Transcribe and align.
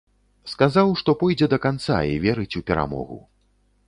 Сказаў, 0.51 0.87
што 1.01 1.13
пойдзе 1.19 1.47
да 1.51 1.59
канца 1.65 1.97
і 2.13 2.15
верыць 2.25 2.57
у 2.61 2.63
перамогу. 2.71 3.19